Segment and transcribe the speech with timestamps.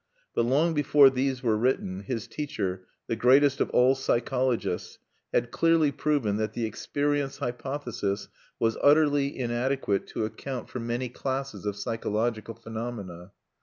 [0.33, 4.97] But long before these were written, his teacher, the greatest of all psychologists,
[5.31, 8.27] had clearly proven that the experience hypothesis
[8.57, 13.31] was utterly inadequate to account for many classes of psychological phenomena.